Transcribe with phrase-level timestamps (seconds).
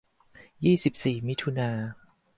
[0.63, 1.69] ยี่สิบสี่มิถุนา